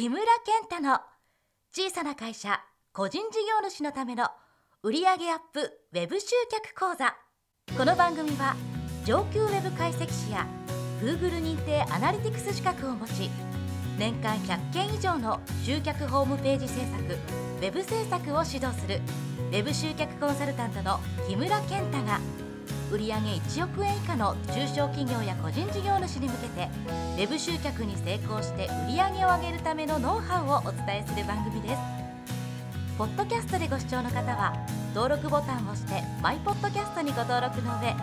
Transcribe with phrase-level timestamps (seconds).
[0.00, 0.98] 木村健太の
[1.74, 2.58] 小さな会社
[2.94, 4.28] 個人事業主のための
[4.82, 5.16] 売上アッ
[5.52, 5.60] プ
[5.92, 7.14] ウェブ集客講座。
[7.76, 8.56] この番組は
[9.04, 10.46] 上級ウェブ解析士や
[11.02, 13.28] Google 認定アナリティクス資格を持ち
[13.98, 19.02] 年間100件以上の集客ホームページ制作ウェブ制作を指導する
[19.50, 22.20] ウェブ集客コンサルタントの木村健太が
[22.90, 26.68] 売上1億円以下の中小企業や個人事業主に向けて
[27.16, 31.76] Web 集客に成功して売上を上げるためのノウハウをお伝えする番組です。
[32.98, 34.54] ポッドキャストでご視聴の方は
[34.92, 37.94] 登録ボタンを押してマイポッドキャストにご登録の上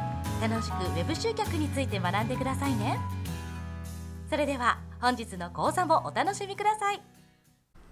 [0.41, 2.97] 楽しく Web 集客について学んでくださいね。
[4.29, 7.01] それでは本日の講座もお楽しみください。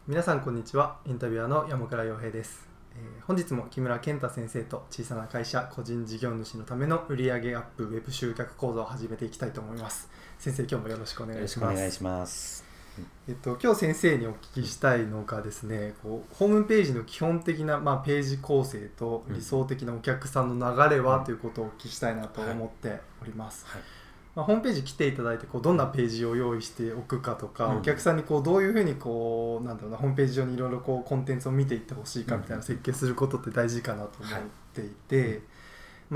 [0.08, 1.00] 皆さんこんにちは。
[1.06, 2.75] インタビュアーの山倉洋平です。
[2.96, 10.08] えー本日も木村健太先生と小さな会社個人事業主のための売上アップウェブ集客講座を始めていきたいと思います。
[10.38, 11.74] 先生今日もよろしくお願よろしいします。
[11.74, 12.66] くお願いします。
[13.28, 21.26] えっと、今日先生にお聞きしたいのがですねこうホームページの基本的な、まあ、ページ構成と理想的なお客さんの流れは、うん。
[21.26, 23.82] ということをお聞きしたいなと思っております、はい。
[24.36, 27.78] まあ、ホームページ来ていただいてこうどんなページを用意しておくかとか、うん。
[27.78, 34.40] お客さんにこうどういうふうにこうなんだろうなホームページ上にいろいろこうコンテンツを見ていってほしいかみたいな設計することって大事かなと思っ
[34.74, 35.42] ていて、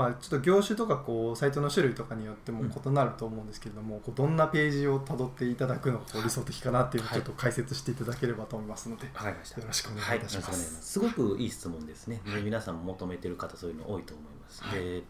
[0.00, 9.60] まあ、ちょっと業種とかこうサイトの種類とかによっても異なると思うんですけれども、こうどんなページをたどっていただくのが理想的かなっていうのをちょっと解説していただければと思いますので、わかりました。
[9.60, 10.92] よろしくお願はいい、いたしますよろしくお願いす。
[10.92, 12.22] すごくいい質問ですね。
[12.24, 14.64] で皆さんも求めてる方そういうの多いと思います。
[14.64, 15.02] はいで、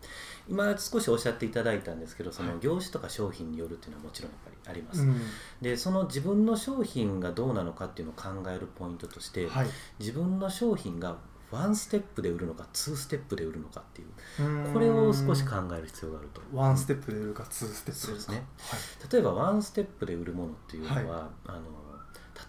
[0.49, 5.03] 今少しおっしゃっていただいたんですけど、そはいの業種とか商品によるっていうのはもちろんやっぱりあります。
[5.03, 5.17] うん
[5.63, 9.67] で、その自分の商品がどうなのかっていうのを考えるポイントとして、はい
[10.01, 11.19] 自分の商品が
[11.51, 14.73] ワンステップで売るのか、ツーステップで売るのかっていう、うん。
[14.73, 16.41] これを少し考える必要があると。
[16.53, 18.33] ワンステップで売るかツーステップで売るか。
[18.33, 18.47] ね。
[18.59, 19.13] はい。
[19.13, 21.61] 例えばワンステップで売るものっていうのは、あの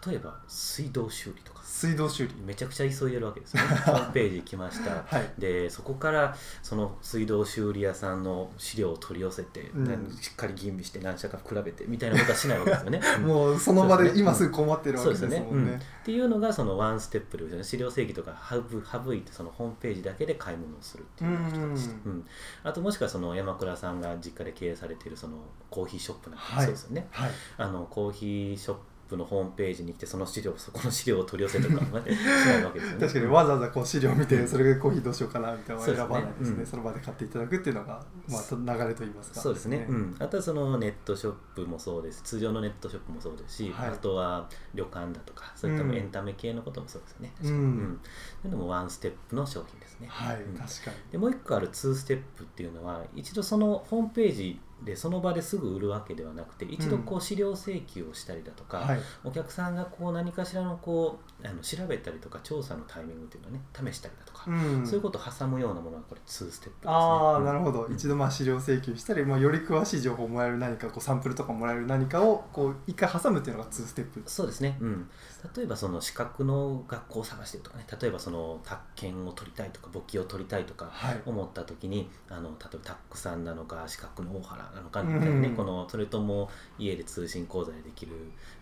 [0.07, 2.35] 例えば水道修理とか水道修理。
[2.46, 3.69] めちゃくちゃ急いでるわけですよね。
[3.88, 4.91] ホームページ来ました。
[5.07, 5.34] はい。
[5.40, 9.85] でそこからその水道修理屋さんの資料を取り寄せて、うん。
[9.85, 13.01] 何しっかり吟味して何社か比べてみたいなことはしないわけですよね。
[13.18, 13.23] うん。
[13.23, 15.47] もうその場で今すぐ困ってるわけですもんね。
[15.50, 15.75] うん。
[15.75, 17.63] っていうのがそのワンステップでね。
[17.63, 18.62] 資料請求とか省
[19.01, 21.57] 省いてそのホームページだけで買い物をするっていうのが一つ、
[22.06, 22.12] うん。
[22.12, 22.25] うん。
[22.63, 25.38] あともしくはその山倉さんが実家で経営されているその
[25.69, 26.66] コーヒーショップなんかもはい。
[26.66, 27.31] そうですよね、はい。
[27.57, 28.81] あのコーヒーショップ
[29.17, 32.17] のホームページに来てその資料そこの資料を取り寄せとかもねし
[32.47, 33.07] ないわけですよね。
[33.07, 36.55] 確かにわざわざこう資料を見てそれでコーヒーどうしようかなみたいなのを選ばないですね。
[36.59, 39.41] うんその場で買っていただくっていうのがまあ流れと言いますか。
[39.41, 42.22] そうですね、うん、あとはそのネットショップもそうです。
[42.23, 43.89] 通常のネットショップもそうですし、はい。
[43.89, 47.49] あとは旅館だとかそういったうんエンタメ系のこともそうですよね、うん。
[47.49, 47.66] 確かに。
[47.66, 47.99] うん。
[48.43, 50.07] そういうのもワンステップの商品ですね。
[50.09, 50.53] はいうん。
[50.53, 50.97] 確かに。
[51.11, 59.00] でもう一個ある2ステップっていうのは一度そのホームページでその場ですぐ売るわけではなくて一度こう資料請求をしたりだとか、はい。
[59.24, 64.85] お客さんがこう何かしらのこうあの調べたりとか調査のタイミングっていうのをね試したりだとか、うん。
[64.85, 66.91] そういうことを挟むようなものがこれ2ステップですね。
[66.91, 67.94] ああうんなるほど、うん。
[67.94, 74.22] 一度まあ資料請求したり、まあ、より詳しい情報をもらえる何かこうサンプルとかもらえる何かをこう一回挟むっていうのが2ステップ。
[74.25, 75.09] そうですね、うん、
[75.56, 81.22] 例えばその資格の学校を探してるとかね例えばその宅建を取りたいとか簿記を取りたいとかはい。
[81.25, 85.56] 思った時にあの例えばタックさんなのか資格の大原なのかみたいなね、うん。
[85.56, 88.13] このそれとも家で通信講座でできる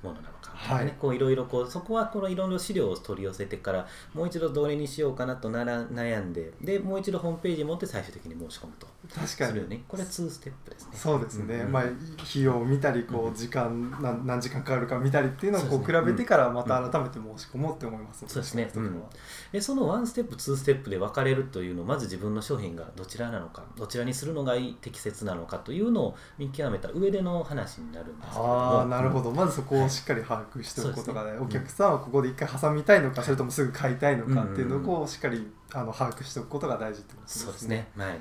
[0.03, 0.95] ものなのかみたいなね、はい。
[0.99, 8.87] こういろいろこうそこはこのいろいろ資料を取り寄せてからもう一度どれにしようかなとなら悩んででもう一度ホームページに持って最終的に申し込むと。
[9.09, 9.49] 確かに。
[9.49, 9.83] するよね。
[9.87, 10.89] これは2ステップですね。
[10.93, 11.71] そうですね、うんうん。
[11.71, 18.69] まあ、費用を見たりこうんう時間何何時間かかるか見たりっていうのをこう比べてからまた改めて申し込もうって思います、そうですね。
[18.71, 19.09] 私のところは
[19.51, 28.79] でそのワンステップツーステップで分かれるというのをまず自分の商品がどちらなのかどちらにするのがいい適切なのかというのを見極めた上での話になるんですけれども。
[28.79, 29.31] ああなるほど。
[29.31, 37.43] まずそこをしっかり把握しておくことがね、お客さんはここで一回挟みたいのかそれともすぐ買いたいのかっていうのをしっかりあの把握しておくことが大事ってことですね。
[37.45, 37.87] そうですね。
[37.95, 38.19] はい。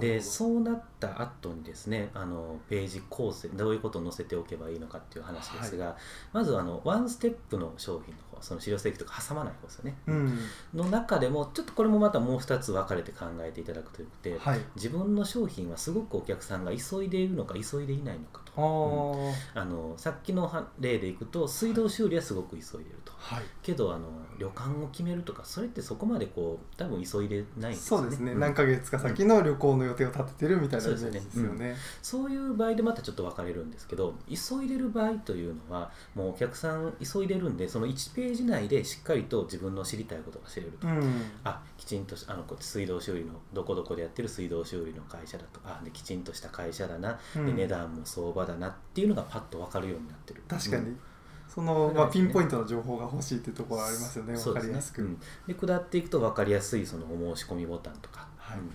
[0.00, 5.96] で、そうなった後にですね、あのページ構成どういうことを載せておけばいいのかっていう話ですが、
[6.32, 9.96] まずあのワンステップの商品の方、その資料請求とか挟まない方ですよね。
[10.06, 10.38] うん
[10.74, 14.60] の中でもちょっとこれもまたもう2つ分かれて考えていただくとよくて、はい。
[14.74, 18.52] 自分の商品はすごくお客さんが急いでいるのか急いでいないのかと。
[18.54, 23.42] あーあのさっきのは例でいくと水道修理はすごく急いでると、はい。
[23.62, 24.08] けどあの
[24.38, 31.82] 旅館を決めるとかそれってそこまでこう多分急いでないんですよねそうですね、ん何ヶ月か先の旅行の予定を立ててるみたいなイメージです。
[32.02, 41.02] そういう場合でまたちょっと分かれるんですけど急いでる場合というのはもうお客さん急いでるんでその1ページ内でしっかりと自分の知りたいことが知れると、うん。
[41.44, 47.46] あきちんとしあの水道修理のどこどこでやってる水道修理の会社だとあできちんとした会社だな、うん。
[47.46, 50.42] で値段も相場だなっていうのがパッと分かるようになってる。
[50.48, 51.00] 確かに、うん。
[51.48, 54.34] その、まあ、ピンポイントの情報が欲しいっていうところはありますよね。
[54.34, 55.20] 分かりやすく、うん。
[55.46, 58.26] で下っていくと分かりやすいそのお申し込みボタンとか、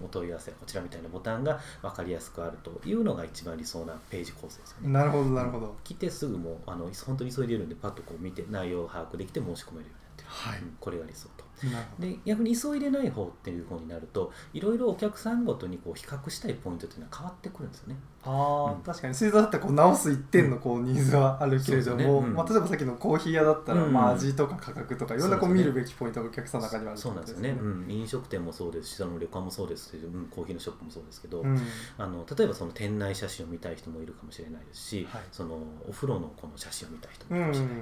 [0.03, 4.89] お問い合わせこちらみたいなボタンが分かりやすくあるというのが一番理想なページ構成ですよね。
[4.89, 10.59] なるほどなるほど、来てすぐもうあの本当に急いでいるんでパッとこう見て内容を把握できて申し込めるようになってる、はい。
[10.59, 10.77] うん。
[10.79, 11.47] これが理想と。
[11.99, 17.95] で逆に急いでない方っていう方になるといろいろお客さんごとにこう比較したいポイントっていうのは変わってくるんですよね。
[18.27, 18.81] あーうん。
[18.81, 22.05] 確かに水道だったらこう直す一点のこうニーズはあるけれども、ね。
[22.05, 22.33] うん。
[22.33, 23.93] まあ、例えばさっきのコーヒー屋だったら、うん。
[23.93, 31.59] まあ、味とか価格とかいろんなこう見るべきポイントがお客さんの中にはあるそうなんですよね、うん、飲食店もそうですしその旅館もそうですし、うん、コーヒーのショップもそうですけど、うん。
[31.97, 35.21] あの例えばその店内写真を見たい人もいるかもしれないですし、はい。
[35.31, 35.57] その
[35.87, 37.75] お風呂のこの写真を見たい人もいるかもしれない、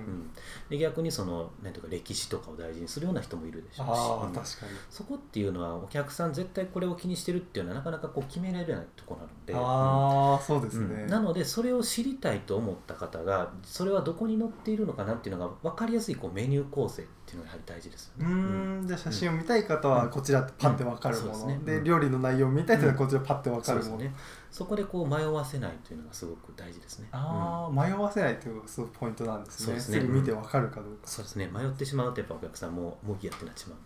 [0.69, 4.71] で逆にそのなんていうか歴史とかを大事にするような人もいるでしょうし、あ確かに。
[4.89, 9.53] そこっていうのはお客さん絶対これを気にしてるっていうのはなかなかこう決められないところなので。
[9.55, 18.29] ああそうですね、うんなのでそれを知りたいと思った方がそれはどこに載っているのかなっていうのが分かりやすいこうメニュー構成っていうのがやはり大事ですようね。
[18.29, 18.87] ーん。
[18.87, 21.35] じゃあ写真を見たい方はこちらパッて分かるもの、うん。
[21.35, 21.65] そうですね。
[21.65, 21.83] でうん。
[21.83, 24.15] 料理の内容を見たいというのはこちらパッて分かるもの、そうですね。
[24.51, 27.09] そこでこう迷わせないというのがすごく大事ですね。
[27.11, 27.19] うん。
[27.19, 29.65] ああ迷わせないというのがすごいポイントなんですね。
[29.65, 29.99] そうですね。
[30.01, 31.49] ぐ見て分かるかどうか、そうですね。
[31.53, 33.79] 迷ってしまうとやっぱお客さんももういいやってなってしまう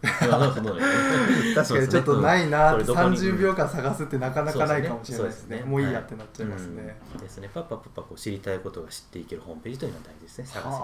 [0.53, 10.77] そうね確かにちょっとないなってそうですねうん30秒間探すってなかなかないかもしれないですねねもういいやってなっちゃい ますね、うんですねパッパパッパこう知りたいことが知っていけるホームページというのは大事ですね探す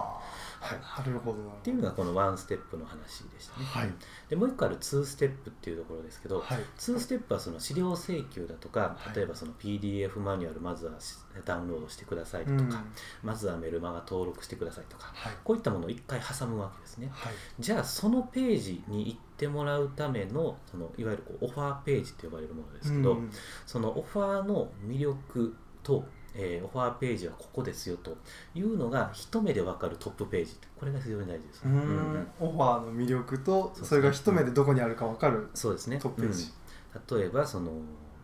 [0.65, 1.05] ははい。
[1.05, 1.37] あなるほど。
[1.37, 3.93] っていうのがこのワンステップの話でしたね、はい。
[4.29, 6.59] でもう一個あるツーステップっていうところですけど、はい。
[6.77, 9.15] 2ステップはその資料請求だとかはい。
[9.15, 10.93] 例えばその PDF マニュアルまずは
[11.45, 12.73] ダウンロードしてくださいとか、うん。
[13.23, 15.33] まずはメルマガ登録してくださいとかはい。
[15.43, 17.09] こういったものを一回挟むわけですね。
[17.11, 17.33] はい。
[17.59, 23.31] じゃあそのページに行ってもらうためのそのいわゆるこうオファーページと呼ばれるものですけど、うん。
[23.65, 26.05] そのオファーの魅力と、
[26.35, 28.17] えーオファーページはここですよと
[28.53, 30.57] いうのが一目で分かるトップページ。
[30.77, 32.27] これが非常に大事です、うん。
[32.39, 35.97] オファーの魅力とそれが一目でどこにあるか分かるそうですね。
[35.97, 36.51] トップページ、
[36.93, 37.19] うん。
[37.19, 37.71] 例えばその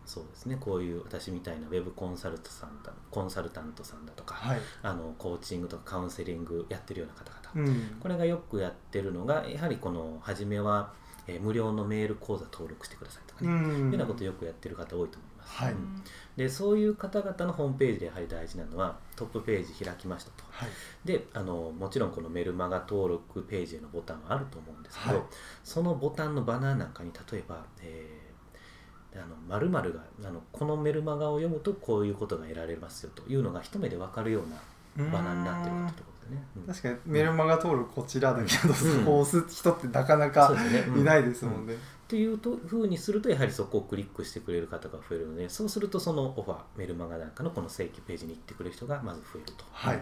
[0.04, 0.56] そうですね。
[0.60, 10.92] こういう私みたいなウェブコンサルトさんだコンサルタントさんだとか、はい、あのコーチングとかカウンセリングやってるような方々、うん、これがよくやってるのがやはりこの初めは、
[11.28, 13.56] えー無料のメール講座登録してくださいとかね、うん。
[13.56, 15.72] いうようなことをよくやってる方多いと思います、はい。
[15.72, 16.02] うん。
[16.36, 20.44] でそういう方々のホームページでやはり大事なのはトップページ開きましたと。
[20.50, 20.68] はい。
[21.04, 25.24] であのもちろんこのメルマガ登録ページへのボタンはあると思うんですけど、はい。
[25.62, 36.44] そのボタンのバナーなんかに例えば、えー、あの〇〇があのこのメルマガを読むとこういうことが得られますよというのが一目で分かるようなバナーになってるってところですね。
[36.56, 36.66] うん。
[36.66, 38.74] 確かにメルマガ登録こちらだけど、うん。
[38.74, 40.54] そこを押す人ってなかなそか
[40.88, 41.00] うん。
[41.00, 41.74] いないですもんね、
[42.12, 50.00] っていうとふうにするとやはりそこをクリックしてくれる方が増えるのでそうするとそのオファーメルマガなんかのこの請求ページに行ってくれる人がまず増えると、はい。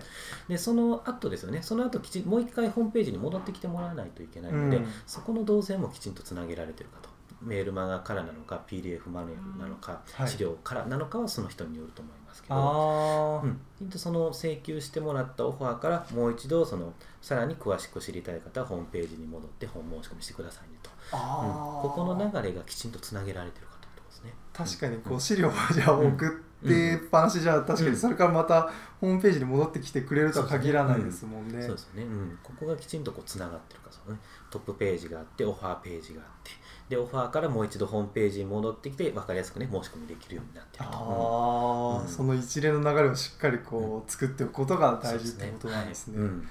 [0.49, 1.62] でその後ですよね。
[1.62, 4.87] その後きちんもう一回ホームページに戻ってきてもらわないといけないので、うん。
[5.07, 7.09] そこの動線もきちんとつなげられてるかと。
[7.43, 10.29] メールマガからなのか PDF マニュアルなのか、はい。
[10.29, 16.93] 資料からなのかはその人によると思いますけど、ああ、うん、その請求してもらったオファーからもう一度その
[17.23, 20.80] さらに詳しく知りたい方はホームページに戻って本申し込みしてくださいね
[21.11, 24.35] ここの流れがきちんとつなげられてるかというところですね。
[24.53, 31.62] 確かにこううん資料をじゃあ送ってっぱなしじゃ確かうんにそれからまたホームページに戻ってきてくれるとは限らないですもんね。
[31.62, 34.19] そうですよね、うん、ここがきちんとこうつながってるかそう、ね、
[34.50, 36.50] トップページがあってオファーページがあって。
[36.90, 42.09] でオファーからもう一度ホームページに戻ってきて分かりやすくね申し込みできるようになってると、ああ、うん。
[42.09, 46.19] その一連の流れをしっかりこう作っておくことが大事ってことなんですね。
[46.19, 46.29] はい。
[46.29, 46.49] うん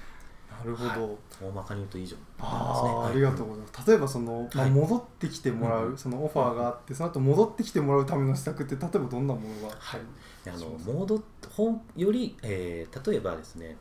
[0.58, 0.90] なるほど。
[0.90, 2.16] はい大まかに言うと以上。
[2.16, 2.22] ね。
[2.38, 3.88] あ、ありがとうございます。
[3.90, 5.98] 例えばその、まあ、はい戻ってきてもらう、うん。
[5.98, 10.04] そのオファーがあってその後戻ってきてもらうための施策って例えばどんなものがあったり
[10.44, 13.76] であのしますモード本より、えー例えばですね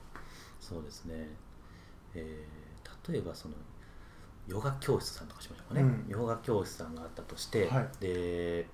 [0.60, 1.30] そうですね、
[2.14, 3.56] えー例えばその
[4.48, 6.06] ヨガ教室さんとかしましょうかね、うん。
[6.08, 7.88] ヨガ教室さんがあったとして、はい。
[8.00, 8.68] で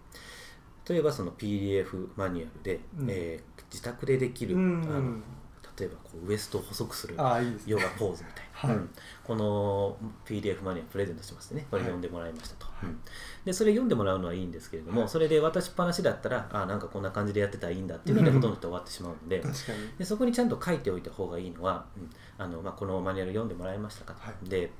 [0.87, 3.07] 例えばその PDF マニュアルで、うん。
[3.09, 4.83] えー自宅でできる、うん。
[4.83, 5.17] あの
[5.77, 7.73] 例えばこうウエストを細くするああいいですね。
[7.73, 8.77] ヨガポーズみたいな、はい。
[8.77, 8.89] うん。
[9.23, 11.65] この PDF マニュアルプレゼントしますね。
[11.69, 12.85] これはい読んでもらいましたと、はい。
[12.85, 12.99] うん。
[13.43, 15.09] でそれ読んでもらうのはいいんですけれども、はい。
[15.09, 19.43] それで渡しっぱなしだったらあなんかこんな感じでやってたらいいんだっていうのでうんほとんど終わってしまうので,、
[19.97, 22.09] でそこにちゃんと書いておいた方がいいのは、うん。
[22.37, 24.49] あのまあ、このマニュアル読んでもらいましたかと、はい。
[24.49, 24.71] で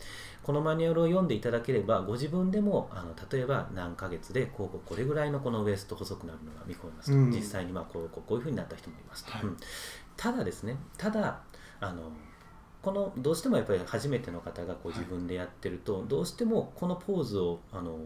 [0.43, 7.31] このマニュアルを読んでいただければご自分でもあの例えば何ヶ月でこうこれぐらいのこのウエスト細くなるのが見込めますと、うん。
[7.31, 9.43] 実際にまあこうこうこういうふうになった人もいますと、はい。
[9.43, 9.57] うん
[10.17, 11.39] ただですねただ
[11.79, 12.11] あの
[12.81, 14.99] このどうしてもやっぱり初めての方がこうはい。
[14.99, 17.97] 自分でやってると、どうしてもこのポーズをあの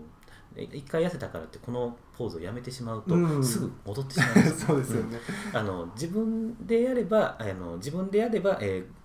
[0.56, 3.44] え一回痩せたからってこのポーズをやめてしまうと、うん。
[3.44, 5.20] すぐ戻ってしまうんです そうですよね、
[5.54, 9.00] あの自分でやればあの自分でやれば、えー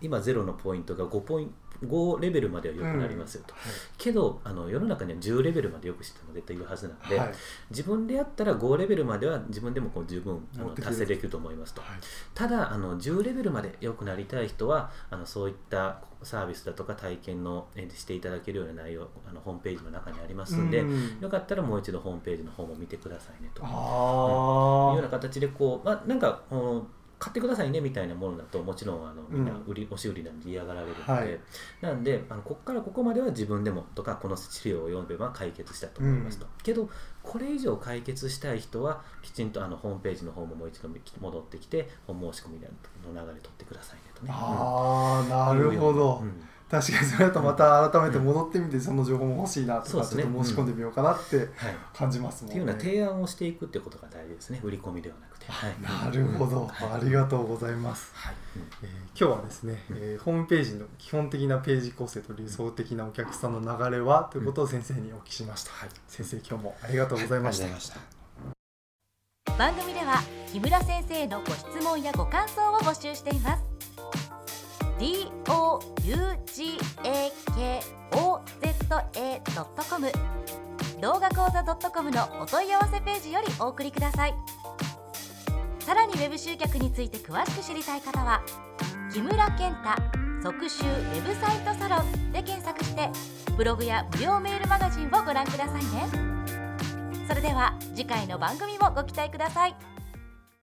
[0.00, 1.54] 今ゼロのポイントが5ポイン
[1.84, 3.54] 5レベルまでは良くなりますよと、
[3.98, 7.32] けどあの世の中には10レベルまでよく知っても絶対いるはずなんで、はい。
[7.70, 11.90] 自分でやったら5レベルまでは自分でもこう十分あの達成できると思いますと、はい。
[12.34, 21.20] ただあの10レベルまで良くなりたい人はあのそういったサービスだとか体験のえしていただけるような内容あのホームページの中にありますんで、うん。
[21.20, 23.62] よかったらもう一度ホームページの方も見てくださいねと。
[23.62, 26.86] いうよあうな形でこう、まあ、なんかこの
[27.18, 31.40] 買ってくださいねみたいなものだともちろんあのみんなうん売り、押し売りなんで嫌がられるので、はい。
[31.80, 36.88] なんであのここからここまでは自分でもとかこの資料を読めば解決したと思いますと、けど
[37.22, 40.88] これ以上解決したい人はきちんとあのホームページの方ももう一度
[41.20, 44.30] 戻ってきて本申し込みの流れ取ってくださいねとね。
[44.32, 51.48] あーなるほど、うん確かにそれだとまた改めて戻ってみてその情報も欲しいなとかちょっと申し込んでみようかなってはい。
[51.94, 52.72] 感じますもんね。
[52.72, 54.60] っていうような提案をしていくっていうことが大事ですね。
[54.64, 55.74] 売り込みではなくて、はい。
[55.80, 56.92] なるほど、はい。
[56.94, 58.10] ありがとうございます。
[58.14, 58.34] はい。
[58.56, 65.70] うんえー今日はですね、えーホームページの基本的なページ構成と理想的なお客さんの流れはということを先生にお聞きしました。
[65.70, 65.88] はい。
[66.08, 67.64] 先生今日もありがとうございました。
[67.66, 69.54] ありがとうございました。
[69.56, 70.20] 番組では
[70.52, 73.63] 木村先生のご質問やご感想を募集しています
[75.04, 77.80] d o u g a k
[78.12, 79.42] o z a
[79.90, 80.10] .com
[81.02, 84.34] 動画講座 .com のお問い合わせページよりお送りください。
[85.80, 88.40] さらにウェブ集客について詳しく知りたい方は
[89.12, 89.90] 木村健太
[90.42, 93.10] 即習ウェブサイトサロンで検索して
[93.58, 96.08] ブログや無料メールマガジンをご覧くださいね。
[97.28, 99.93] それでは次回の番組もご期待ください。